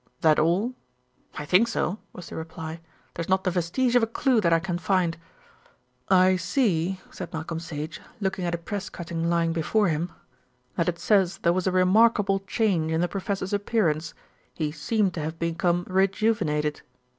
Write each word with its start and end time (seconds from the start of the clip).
"That 0.21 0.39
all?" 0.39 0.73
"I 1.37 1.45
think 1.45 1.67
so," 1.67 1.99
was 2.11 2.27
the 2.29 2.35
reply. 2.35 2.79
"There's 3.13 3.29
not 3.29 3.43
the 3.43 3.51
vestige 3.51 3.95
of 3.95 4.01
a 4.01 4.07
clue 4.07 4.41
that 4.41 4.51
I 4.51 4.57
can 4.57 4.79
find." 4.79 5.15
"I 6.09 6.37
see," 6.37 6.99
said 7.11 7.31
Malcolm 7.31 7.59
Sage, 7.59 8.01
looking 8.19 8.43
at 8.43 8.55
a 8.55 8.57
press 8.57 8.89
cutting 8.89 9.29
lying 9.29 9.53
before 9.53 9.89
him, 9.89 10.11
"that 10.75 10.89
it 10.89 10.97
says 10.97 11.37
there 11.43 11.53
was 11.53 11.67
a 11.67 11.71
remarkable 11.71 12.39
change 12.47 12.91
in 12.91 13.01
the 13.01 13.07
professor's 13.07 13.53
appearance. 13.53 14.15
He 14.55 14.71
seemed 14.71 15.13
to 15.13 15.21
have 15.21 15.37
become 15.37 15.85
rejuvenated." 15.87 16.81